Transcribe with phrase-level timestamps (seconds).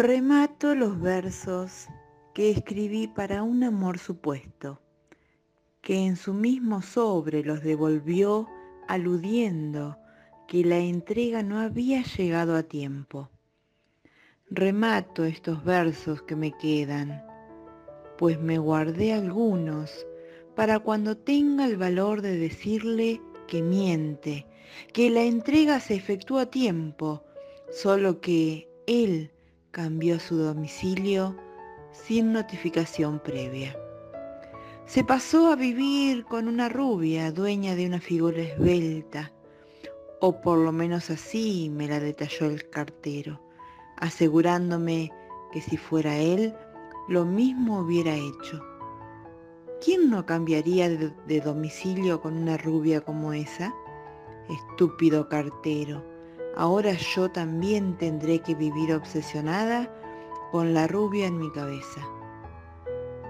[0.00, 1.88] Remato los versos
[2.32, 4.80] que escribí para un amor supuesto,
[5.80, 8.46] que en su mismo sobre los devolvió
[8.86, 9.98] aludiendo
[10.46, 13.28] que la entrega no había llegado a tiempo.
[14.48, 17.20] Remato estos versos que me quedan,
[18.18, 20.06] pues me guardé algunos
[20.54, 24.46] para cuando tenga el valor de decirle que miente,
[24.92, 27.24] que la entrega se efectúa a tiempo,
[27.72, 29.32] solo que él
[29.70, 31.36] cambió su domicilio
[31.92, 33.76] sin notificación previa.
[34.86, 39.32] Se pasó a vivir con una rubia, dueña de una figura esbelta,
[40.20, 43.40] o por lo menos así me la detalló el cartero,
[43.98, 45.12] asegurándome
[45.52, 46.54] que si fuera él,
[47.08, 48.64] lo mismo hubiera hecho.
[49.84, 53.74] ¿Quién no cambiaría de, de domicilio con una rubia como esa?
[54.48, 56.17] Estúpido cartero
[56.58, 59.88] ahora yo también tendré que vivir obsesionada
[60.50, 62.00] con la rubia en mi cabeza.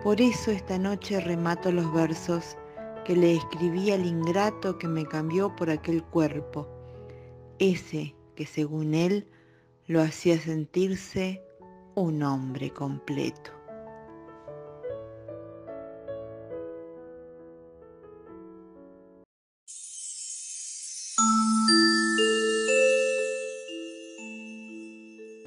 [0.03, 2.57] Por eso esta noche remato los versos
[3.05, 6.67] que le escribí al ingrato que me cambió por aquel cuerpo,
[7.59, 9.29] ese que según él
[9.87, 11.43] lo hacía sentirse
[11.95, 13.58] un hombre completo.